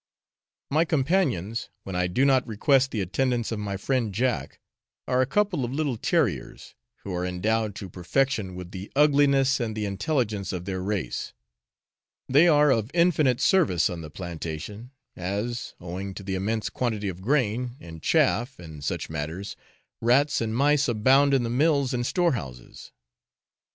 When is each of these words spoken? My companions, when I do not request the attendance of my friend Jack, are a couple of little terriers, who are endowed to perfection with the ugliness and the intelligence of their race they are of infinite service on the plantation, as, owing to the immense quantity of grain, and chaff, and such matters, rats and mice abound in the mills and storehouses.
My 0.71 0.83
companions, 0.83 1.69
when 1.83 1.95
I 1.95 2.07
do 2.07 2.25
not 2.25 2.47
request 2.47 2.89
the 2.89 3.01
attendance 3.01 3.51
of 3.51 3.59
my 3.59 3.77
friend 3.77 4.11
Jack, 4.11 4.59
are 5.07 5.21
a 5.21 5.27
couple 5.27 5.63
of 5.63 5.71
little 5.71 5.95
terriers, 5.95 6.73
who 7.03 7.13
are 7.13 7.23
endowed 7.23 7.75
to 7.75 7.87
perfection 7.87 8.55
with 8.55 8.71
the 8.71 8.91
ugliness 8.95 9.59
and 9.59 9.77
the 9.77 9.85
intelligence 9.85 10.51
of 10.51 10.65
their 10.65 10.81
race 10.81 11.33
they 12.27 12.47
are 12.47 12.71
of 12.71 12.89
infinite 12.95 13.39
service 13.39 13.91
on 13.91 14.01
the 14.01 14.09
plantation, 14.09 14.89
as, 15.15 15.75
owing 15.79 16.15
to 16.15 16.23
the 16.23 16.33
immense 16.33 16.71
quantity 16.71 17.07
of 17.07 17.21
grain, 17.21 17.75
and 17.79 18.01
chaff, 18.01 18.57
and 18.57 18.83
such 18.83 19.07
matters, 19.07 19.55
rats 20.01 20.41
and 20.41 20.55
mice 20.55 20.87
abound 20.87 21.31
in 21.31 21.43
the 21.43 21.49
mills 21.51 21.93
and 21.93 22.07
storehouses. 22.07 22.91